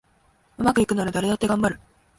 [0.57, 1.79] うまくいくなら誰だってがんばる